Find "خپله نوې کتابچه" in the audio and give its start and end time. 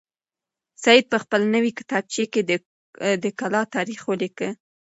1.23-2.23